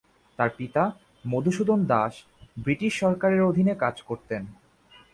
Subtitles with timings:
[0.39, 0.83] তার পিতা
[1.25, 2.13] মধুসূদন দাস
[2.57, 4.43] ব্রিটিশ সরকারের অধীনে কাজ করতেন।